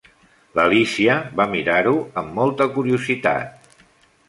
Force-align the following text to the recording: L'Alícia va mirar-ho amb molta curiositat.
L'Alícia 0.59 1.17
va 1.41 1.45
mirar-ho 1.51 1.93
amb 2.23 2.33
molta 2.41 2.69
curiositat. 2.79 3.73